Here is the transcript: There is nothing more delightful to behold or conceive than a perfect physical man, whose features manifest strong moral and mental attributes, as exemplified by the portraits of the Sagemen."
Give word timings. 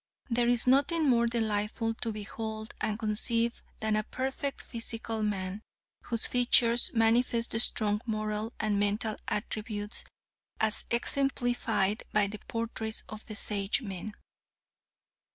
There 0.31 0.47
is 0.49 0.65
nothing 0.65 1.07
more 1.07 1.27
delightful 1.27 1.93
to 2.01 2.11
behold 2.11 2.73
or 2.83 2.97
conceive 2.97 3.61
than 3.81 3.95
a 3.95 4.01
perfect 4.01 4.63
physical 4.63 5.21
man, 5.21 5.61
whose 6.05 6.25
features 6.25 6.89
manifest 6.95 7.61
strong 7.61 8.01
moral 8.07 8.51
and 8.59 8.79
mental 8.79 9.17
attributes, 9.27 10.03
as 10.59 10.85
exemplified 10.89 12.01
by 12.13 12.25
the 12.25 12.39
portraits 12.47 13.03
of 13.09 13.23
the 13.27 13.35
Sagemen." 13.35 14.13